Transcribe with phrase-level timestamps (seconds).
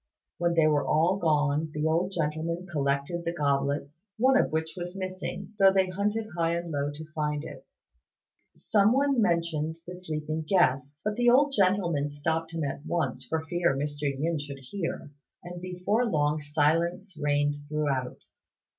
[0.39, 4.97] When they were all gone the old gentleman collected the goblets, one of which was
[4.97, 7.67] missing, though they hunted high and low to find it.
[8.55, 13.77] Someone mentioned the sleeping guest; but the old gentleman stopped him at once for fear
[13.77, 14.11] Mr.
[14.19, 15.11] Yin should hear,
[15.43, 18.17] and before long silence reigned throughout.